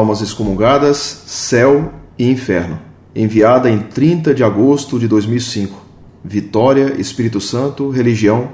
[0.00, 2.80] Almas Excomungadas, Céu e Inferno,
[3.14, 5.78] enviada em 30 de agosto de 2005.
[6.24, 8.48] Vitória, Espírito Santo, Religião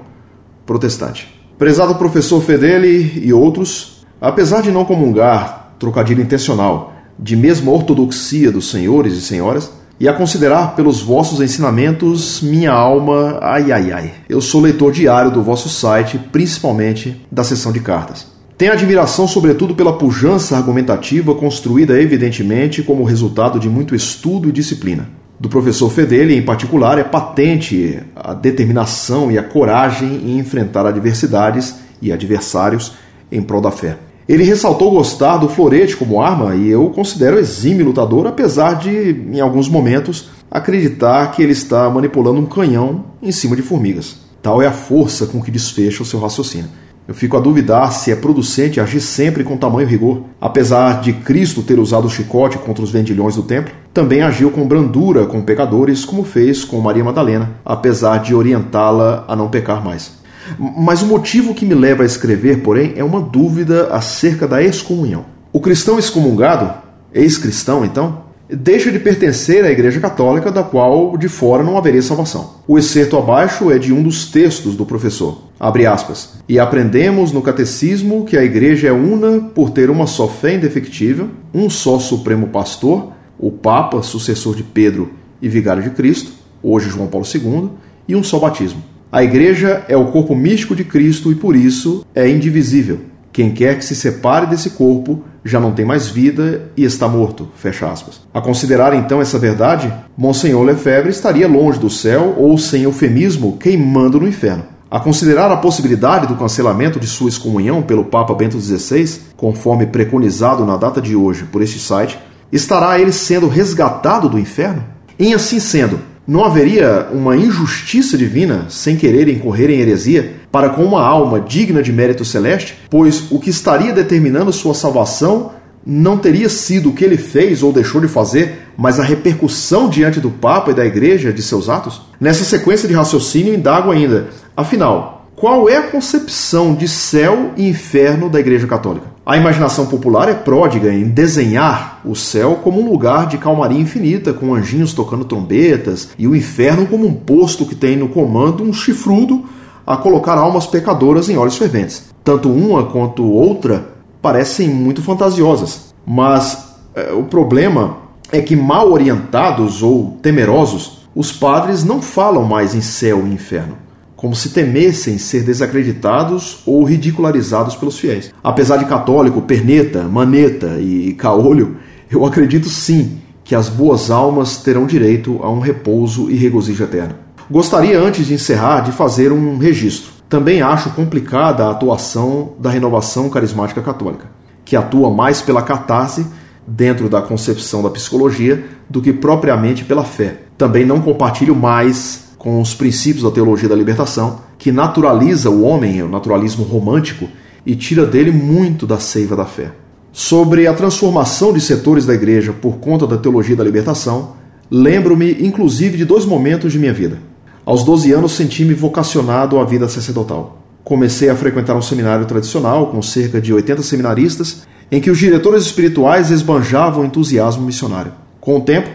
[0.66, 1.40] Protestante.
[1.56, 8.68] Prezado professor Fedeli e outros, apesar de não comungar, trocadilho intencional, de mesma ortodoxia dos
[8.68, 9.70] senhores e senhoras,
[10.00, 14.14] e a considerar pelos vossos ensinamentos minha alma, ai ai ai.
[14.28, 18.35] Eu sou leitor diário do vosso site, principalmente da seção de cartas.
[18.58, 25.10] Tenho admiração, sobretudo, pela pujança argumentativa construída, evidentemente, como resultado de muito estudo e disciplina.
[25.38, 31.74] Do professor Fedeli, em particular, é patente a determinação e a coragem em enfrentar adversidades
[32.00, 32.94] e adversários
[33.30, 33.98] em prol da fé.
[34.26, 39.38] Ele ressaltou gostar do florete como arma e eu considero exímio lutador, apesar de, em
[39.38, 44.16] alguns momentos, acreditar que ele está manipulando um canhão em cima de formigas.
[44.40, 46.70] Tal é a força com que desfecha o seu raciocínio.
[47.08, 50.22] Eu fico a duvidar se é producente agir sempre com tamanho rigor.
[50.40, 54.66] Apesar de Cristo ter usado o chicote contra os vendilhões do templo, também agiu com
[54.66, 60.12] brandura com pecadores, como fez com Maria Madalena, apesar de orientá-la a não pecar mais.
[60.58, 65.24] Mas o motivo que me leva a escrever, porém, é uma dúvida acerca da excomunhão.
[65.52, 66.72] O cristão excomungado,
[67.14, 72.54] ex-cristão então, deixa de pertencer à Igreja Católica, da qual de fora não haveria salvação.
[72.66, 75.42] O excerto abaixo é de um dos textos do professor.
[75.58, 76.34] Abre aspas.
[76.48, 81.30] E aprendemos no catecismo que a Igreja é una por ter uma só fé indefectível,
[81.52, 87.08] um só supremo pastor, o Papa, sucessor de Pedro e vigário de Cristo, hoje João
[87.08, 87.70] Paulo II,
[88.08, 88.82] e um só batismo.
[89.10, 93.00] A Igreja é o corpo místico de Cristo e por isso é indivisível.
[93.36, 97.46] Quem quer que se separe desse corpo já não tem mais vida e está morto.
[97.54, 98.22] Fecha aspas.
[98.32, 104.18] A considerar então essa verdade, Monsenhor Lefebvre estaria longe do céu ou, sem eufemismo, queimando
[104.18, 104.64] no inferno.
[104.90, 110.64] A considerar a possibilidade do cancelamento de sua excomunhão pelo Papa Bento XVI, conforme preconizado
[110.64, 112.18] na data de hoje por este site,
[112.50, 114.82] estará ele sendo resgatado do inferno?
[115.18, 120.82] Em assim sendo, não haveria uma injustiça divina, sem querer incorrer em heresia, para com
[120.84, 122.78] uma alma digna de mérito celeste?
[122.88, 125.50] Pois o que estaria determinando sua salvação
[125.84, 130.18] não teria sido o que ele fez ou deixou de fazer, mas a repercussão diante
[130.18, 132.00] do Papa e da Igreja de seus atos?
[132.18, 138.30] Nessa sequência de raciocínio, indago ainda: afinal, qual é a concepção de céu e inferno
[138.30, 139.08] da Igreja Católica?
[139.26, 144.32] A imaginação popular é pródiga em desenhar o céu como um lugar de calmaria infinita,
[144.32, 148.72] com anjinhos tocando trombetas, e o inferno como um posto que tem no comando um
[148.72, 149.44] chifrudo
[149.86, 152.10] a colocar almas pecadoras em olhos ferventes.
[152.24, 153.88] Tanto uma quanto outra
[154.20, 157.98] parecem muito fantasiosas, mas é, o problema
[158.32, 163.86] é que, mal orientados ou temerosos, os padres não falam mais em céu e inferno
[164.16, 168.32] como se temessem ser desacreditados ou ridicularizados pelos fiéis.
[168.42, 171.76] Apesar de católico, perneta, maneta e caolho,
[172.10, 177.25] eu acredito sim que as boas almas terão direito a um repouso e regozijo eterno.
[177.50, 180.10] Gostaria, antes de encerrar, de fazer um registro.
[180.28, 184.26] Também acho complicada a atuação da renovação carismática católica,
[184.64, 186.26] que atua mais pela catarse
[186.66, 190.40] dentro da concepção da psicologia do que propriamente pela fé.
[190.58, 196.02] Também não compartilho mais com os princípios da teologia da libertação, que naturaliza o homem,
[196.02, 197.28] o naturalismo romântico,
[197.64, 199.70] e tira dele muito da seiva da fé.
[200.12, 204.32] Sobre a transformação de setores da igreja por conta da teologia da libertação,
[204.68, 207.18] lembro-me inclusive de dois momentos de minha vida.
[207.66, 210.62] Aos 12 anos senti-me vocacionado à vida sacerdotal.
[210.82, 215.64] Comecei a frequentar um seminário tradicional com cerca de 80 seminaristas, em que os diretores
[215.64, 218.12] espirituais esbanjavam entusiasmo missionário.
[218.40, 218.88] Com o tempo,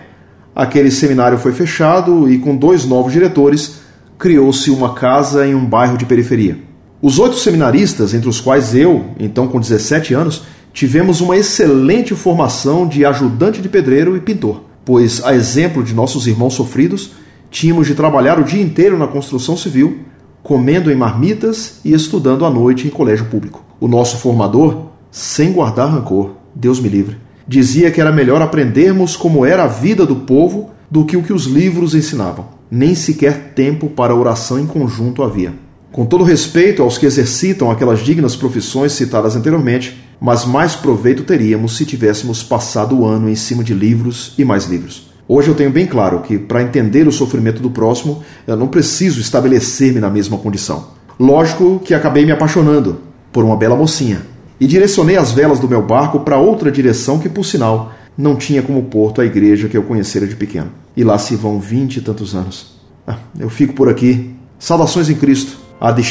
[0.56, 3.76] Aquele seminário foi fechado e, com dois novos diretores,
[4.20, 6.60] criou-se uma casa em um bairro de periferia.
[7.02, 10.44] Os oito seminaristas, entre os quais eu, então com 17 anos,
[10.74, 16.28] tivemos uma excelente formação de ajudante de pedreiro e pintor, pois, a exemplo de nossos
[16.28, 17.12] irmãos sofridos,
[17.52, 20.00] tínhamos de trabalhar o dia inteiro na construção civil,
[20.42, 23.64] comendo em marmitas e estudando à noite em colégio público.
[23.80, 27.18] O nosso formador, sem guardar rancor, Deus me livre,
[27.48, 31.34] dizia que era melhor aprendermos como era a vida do povo do que o que
[31.34, 32.46] os livros ensinavam.
[32.72, 35.54] Nem sequer tempo para oração em conjunto havia.
[35.92, 41.76] Com todo respeito aos que exercitam aquelas dignas profissões citadas anteriormente, mas mais proveito teríamos
[41.76, 45.11] se tivéssemos passado o ano em cima de livros e mais livros.
[45.34, 49.22] Hoje eu tenho bem claro que, para entender o sofrimento do próximo, eu não preciso
[49.22, 50.88] estabelecer-me na mesma condição.
[51.18, 53.00] Lógico que acabei me apaixonando
[53.32, 54.24] por uma bela mocinha,
[54.60, 58.62] e direcionei as velas do meu barco para outra direção que, por sinal, não tinha
[58.62, 60.68] como porto a igreja que eu conhecera de pequeno.
[60.98, 62.78] E lá se vão vinte e tantos anos.
[63.08, 64.36] Ah, eu fico por aqui.
[64.60, 65.58] Saudações em Cristo.
[65.80, 66.04] Ad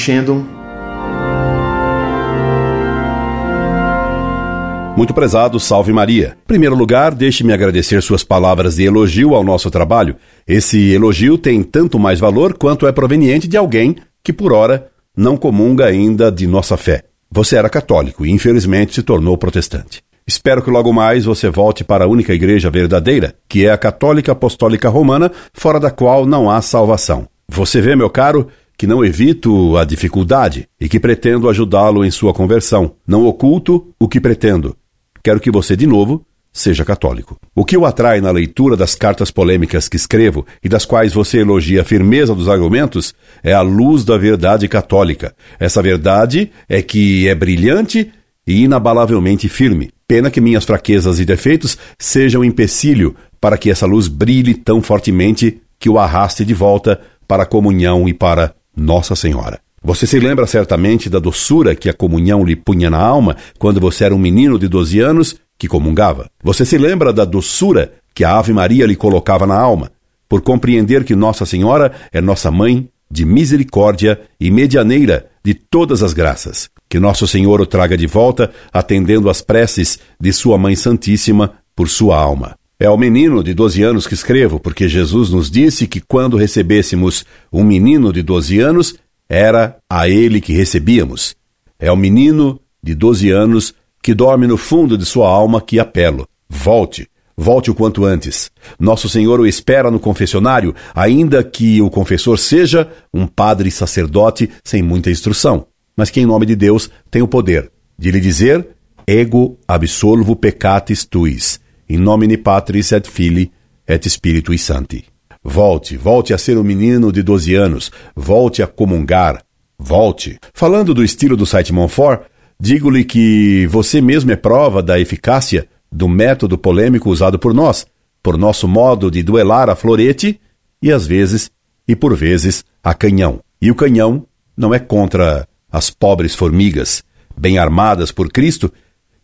[5.01, 6.37] Muito prezado, salve Maria.
[6.45, 10.15] Em primeiro lugar, deixe-me agradecer suas palavras de elogio ao nosso trabalho.
[10.47, 15.39] Esse elogio tem tanto mais valor quanto é proveniente de alguém que, por ora, não
[15.39, 17.05] comunga ainda de nossa fé.
[17.31, 20.03] Você era católico e, infelizmente, se tornou protestante.
[20.27, 24.33] Espero que logo mais você volte para a única igreja verdadeira, que é a Católica
[24.33, 27.27] Apostólica Romana, fora da qual não há salvação.
[27.49, 32.35] Você vê, meu caro, que não evito a dificuldade e que pretendo ajudá-lo em sua
[32.35, 32.93] conversão.
[33.07, 34.77] Não oculto o que pretendo.
[35.23, 37.37] Quero que você, de novo, seja católico.
[37.55, 41.39] O que o atrai na leitura das cartas polêmicas que escrevo e das quais você
[41.39, 45.35] elogia a firmeza dos argumentos é a luz da verdade católica.
[45.59, 48.11] Essa verdade é que é brilhante
[48.47, 49.91] e inabalavelmente firme.
[50.09, 55.61] Pena que minhas fraquezas e defeitos sejam empecilho para que essa luz brilhe tão fortemente
[55.79, 59.61] que o arraste de volta para a comunhão e para Nossa Senhora.
[59.83, 64.05] Você se lembra certamente da doçura que a comunhão lhe punha na alma quando você
[64.05, 66.31] era um menino de 12 anos que comungava.
[66.43, 69.91] Você se lembra da doçura que a Ave Maria lhe colocava na alma,
[70.29, 76.13] por compreender que Nossa Senhora é nossa mãe de misericórdia e medianeira de todas as
[76.13, 76.69] graças.
[76.89, 81.89] Que Nosso Senhor o traga de volta, atendendo às preces de Sua Mãe Santíssima por
[81.89, 82.55] sua alma.
[82.79, 87.25] É ao menino de 12 anos que escrevo, porque Jesus nos disse que quando recebêssemos
[87.53, 88.95] um menino de 12 anos,
[89.31, 91.35] era a ele que recebíamos.
[91.79, 93.73] É ao menino de 12 anos
[94.03, 96.27] que dorme no fundo de sua alma que apelo.
[96.49, 98.51] Volte, volte o quanto antes.
[98.79, 104.83] Nosso Senhor o espera no confessionário, ainda que o confessor seja um padre sacerdote sem
[104.83, 105.67] muita instrução
[106.01, 108.67] mas que em nome de Deus tem o poder de lhe dizer:
[109.07, 113.51] Ego absolvo peccatis tuis, in nomine Patris et Filii
[113.87, 115.10] et Spiritui Sancti.
[115.43, 119.43] Volte, volte a ser um menino de 12 anos, volte a comungar,
[119.79, 120.39] volte.
[120.53, 122.23] Falando do estilo do site Monfort,
[122.61, 127.87] digo-lhe que você mesmo é prova da eficácia do método polêmico usado por nós,
[128.23, 130.39] por nosso modo de duelar a florete
[130.83, 131.51] e às vezes,
[131.89, 133.41] e por vezes, a canhão.
[133.63, 137.03] E o canhão não é contra as pobres formigas,
[137.35, 138.71] bem armadas por Cristo,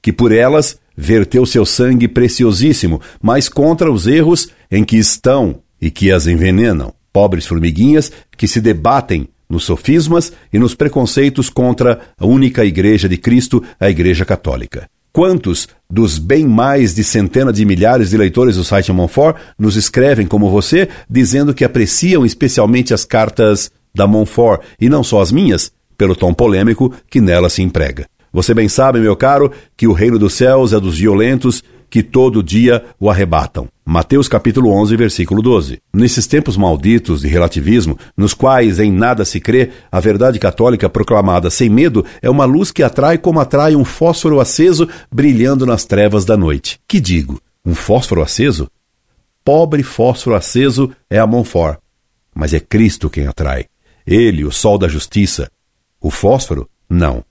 [0.01, 5.91] que por elas verteu seu sangue preciosíssimo, mas contra os erros em que estão e
[5.91, 6.93] que as envenenam.
[7.13, 13.17] Pobres formiguinhas que se debatem nos sofismas e nos preconceitos contra a única Igreja de
[13.17, 14.91] Cristo, a Igreja Católica.
[15.13, 20.27] Quantos dos bem mais de centenas de milhares de leitores do site Monfort nos escrevem
[20.27, 25.71] como você, dizendo que apreciam especialmente as cartas da Monfort e não só as minhas,
[25.97, 28.09] pelo tom polêmico que nela se emprega.
[28.33, 32.43] Você bem sabe, meu caro, que o reino dos céus é dos violentos que todo
[32.43, 33.69] dia o arrebatam.
[33.85, 35.81] Mateus capítulo 11, versículo 12.
[35.95, 41.51] Nesses tempos malditos de relativismo, nos quais em nada se crê, a verdade católica proclamada
[41.51, 46.25] sem medo é uma luz que atrai como atrai um fósforo aceso brilhando nas trevas
[46.25, 46.81] da noite.
[46.89, 47.41] Que digo?
[47.65, 48.69] Um fósforo aceso?
[49.45, 51.79] Pobre fósforo aceso é a Monfort,
[52.35, 53.67] mas é Cristo quem atrai.
[54.05, 55.51] Ele, o sol da justiça,
[56.01, 56.69] o fósforo?
[56.89, 57.25] Não.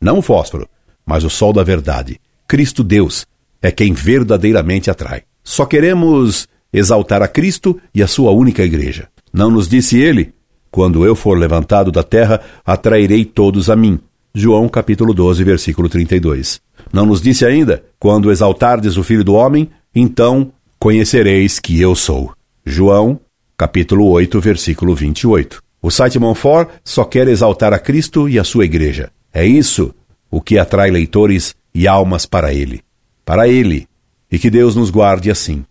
[0.00, 0.68] Não o fósforo,
[1.04, 2.20] mas o sol da verdade.
[2.46, 3.26] Cristo Deus
[3.64, 5.22] é quem verdadeiramente atrai.
[5.42, 9.08] Só queremos exaltar a Cristo e a sua única igreja.
[9.32, 10.34] Não nos disse ele:
[10.70, 13.98] Quando eu for levantado da terra, atrairei todos a mim.
[14.34, 16.60] João capítulo 12, versículo 32.
[16.92, 22.34] Não nos disse ainda: Quando exaltardes o Filho do homem, então conhecereis que eu sou.
[22.66, 23.18] João
[23.56, 25.62] capítulo 8, versículo 28.
[25.80, 29.10] O site Monfort só quer exaltar a Cristo e a sua igreja.
[29.32, 29.94] É isso
[30.30, 32.83] o que atrai leitores e almas para ele.
[33.24, 33.88] Para ele.
[34.30, 35.64] E que Deus nos guarde assim.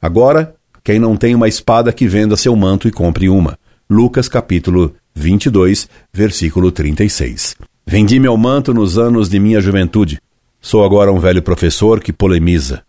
[0.00, 3.58] Agora, quem não tem uma espada que venda seu manto e compre uma.
[3.88, 7.56] Lucas capítulo 22, versículo 36.
[7.86, 10.20] Vendi meu manto nos anos de minha juventude.
[10.60, 12.82] Sou agora um velho professor que polemiza.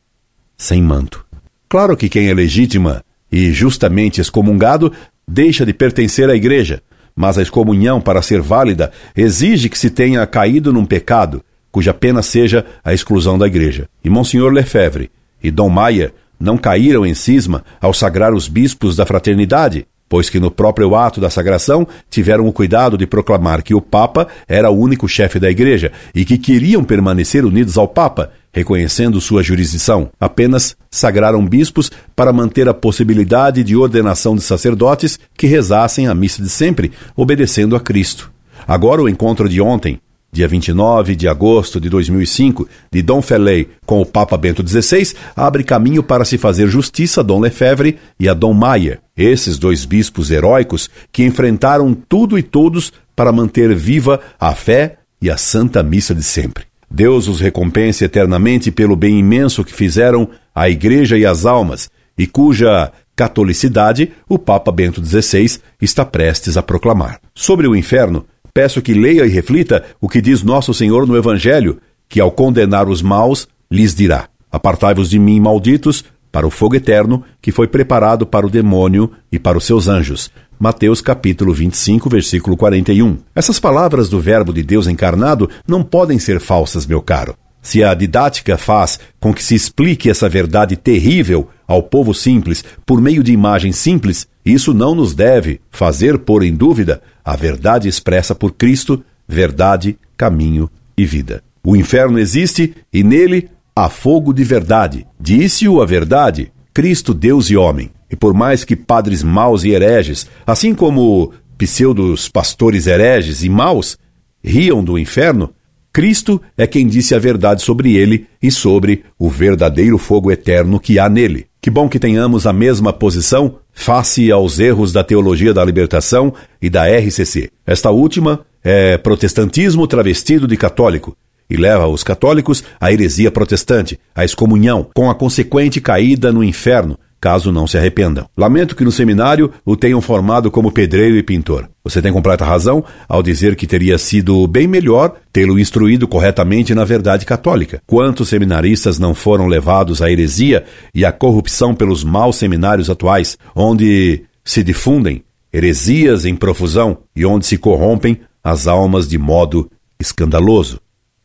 [0.57, 1.25] Sem manto.
[1.69, 4.91] Claro que quem é legítima e justamente excomungado
[5.27, 6.83] deixa de pertencer à igreja,
[7.15, 12.21] mas a excomunhão, para ser válida, exige que se tenha caído num pecado, cuja pena
[12.21, 13.87] seja a exclusão da igreja.
[14.03, 15.09] E Monsenhor Lefebvre
[15.41, 20.41] e Dom Maier não caíram em cisma ao sagrar os bispos da fraternidade, pois que
[20.41, 24.77] no próprio ato da sagração tiveram o cuidado de proclamar que o Papa era o
[24.77, 30.09] único chefe da Igreja e que queriam permanecer unidos ao Papa, reconhecendo sua jurisdição.
[30.19, 36.43] Apenas sagraram bispos para manter a possibilidade de ordenação de sacerdotes que rezassem a missa
[36.43, 38.29] de sempre, obedecendo a Cristo.
[38.67, 39.97] Agora o encontro de ontem,
[40.31, 45.63] dia 29 de agosto de 2005, de Dom Felay com o Papa Bento XVI, abre
[45.63, 50.31] caminho para se fazer justiça a Dom Lefebvre e a Dom Maier, esses dois bispos
[50.31, 56.15] heróicos que enfrentaram tudo e todos para manter viva a fé e a Santa Missa
[56.15, 56.65] de sempre.
[56.89, 62.27] Deus os recompense eternamente pelo bem imenso que fizeram à Igreja e às almas, e
[62.27, 67.19] cuja catolicidade o Papa Bento XVI está prestes a proclamar.
[67.33, 71.79] Sobre o inferno, peço que leia e reflita o que diz Nosso Senhor no Evangelho,
[72.07, 77.23] que ao condenar os maus, lhes dirá: Apartai-vos de mim, malditos, para o fogo eterno
[77.41, 80.31] que foi preparado para o demônio e para os seus anjos.
[80.57, 83.17] Mateus capítulo 25, versículo 41.
[83.35, 87.35] Essas palavras do Verbo de Deus encarnado não podem ser falsas, meu caro.
[87.61, 92.99] Se a didática faz com que se explique essa verdade terrível ao povo simples por
[93.01, 98.33] meio de imagens simples, isso não nos deve fazer pôr em dúvida a verdade expressa
[98.33, 101.43] por Cristo, verdade, caminho e vida.
[101.63, 105.05] O inferno existe e nele há fogo de verdade.
[105.19, 107.91] Disse-o a verdade, Cristo, Deus e homem.
[108.09, 113.97] E por mais que padres maus e hereges, assim como pseudos pastores hereges e maus,
[114.43, 115.53] riam do inferno,
[115.93, 120.97] Cristo é quem disse a verdade sobre ele e sobre o verdadeiro fogo eterno que
[120.97, 121.47] há nele.
[121.63, 126.71] Que bom que tenhamos a mesma posição face aos erros da teologia da libertação e
[126.71, 127.51] da RCC.
[127.67, 131.15] Esta última é protestantismo travestido de católico
[131.47, 136.97] e leva os católicos à heresia protestante, à excomunhão, com a consequente caída no inferno,
[137.21, 138.27] caso não se arrependam.
[138.35, 141.69] Lamento que no seminário o tenham formado como pedreiro e pintor.
[141.83, 146.83] Você tem completa razão ao dizer que teria sido bem melhor tê-lo instruído corretamente na
[146.83, 147.81] verdade católica.
[147.85, 154.23] Quantos seminaristas não foram levados à heresia e à corrupção pelos maus seminários atuais, onde
[154.43, 155.23] se difundem
[155.53, 160.81] heresias em profusão e onde se corrompem as almas de modo escandaloso?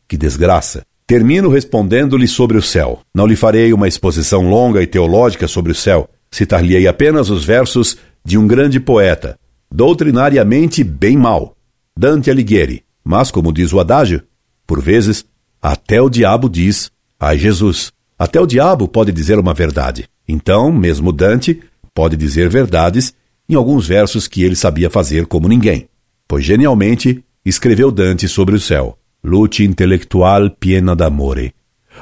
[0.07, 0.86] Que desgraça!
[1.07, 2.99] Termino respondendo-lhe sobre o céu.
[3.15, 6.09] Não lhe farei uma exposição longa e teológica sobre o céu.
[6.29, 7.95] Citar-lhe-ei apenas os versos
[8.25, 9.39] de um grande poeta,
[9.71, 11.55] doutrinariamente bem mau,
[11.97, 12.83] Dante Alighieri.
[13.05, 14.21] Mas, como diz o adágio,
[14.67, 15.23] por vezes,
[15.61, 17.93] até o diabo diz, ai Jesus.
[18.19, 20.09] Até o diabo pode dizer uma verdade.
[20.27, 21.61] Então, mesmo Dante
[21.93, 23.13] pode dizer verdades
[23.47, 25.87] em alguns versos que ele sabia fazer como ninguém.
[26.27, 31.53] Pois genialmente escreveu Dante sobre o céu luce intellectual piena d'amore,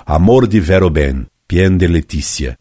[0.05, 2.57] amor di vero ben, pien de Letícia,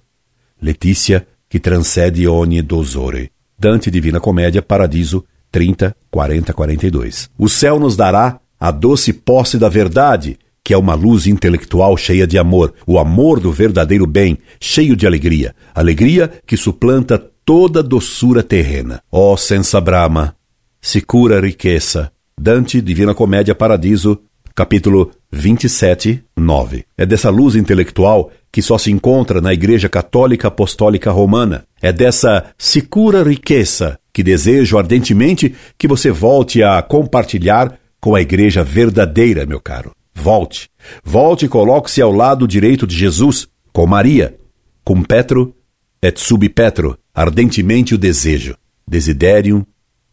[0.61, 3.31] Letícia que transcende ogni dosore.
[3.57, 7.31] Dante Divina Comédia, Paradiso 30, 40, 42.
[7.39, 12.27] O céu nos dará a doce posse da verdade, que é uma luz intelectual cheia
[12.27, 18.43] de amor, o amor do verdadeiro bem, cheio de alegria, alegria que suplanta toda doçura
[18.43, 19.01] terrena.
[19.13, 20.35] Ó oh, brama,
[20.81, 22.11] sicura riqueza.
[22.37, 24.21] Dante Divina Comédia Paradiso
[24.55, 26.85] capítulo 27, 9.
[26.97, 31.65] É dessa luz intelectual que só se encontra na Igreja Católica Apostólica Romana.
[31.83, 38.63] É dessa secura riqueza que desejo ardentemente que você volte a compartilhar com a Igreja
[38.63, 39.91] verdadeira, meu caro.
[40.15, 40.71] Volte.
[41.03, 44.37] Volte e coloque-se ao lado direito de Jesus, com Maria,
[44.85, 45.53] com Petro
[46.01, 48.55] et sub Petro, ardentemente o desejo.
[48.87, 49.65] Desiderium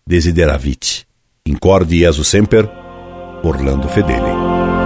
[0.08, 1.06] desideravit.
[1.46, 2.81] Incorde Jesus semper
[3.44, 4.81] Orlando Fedeli.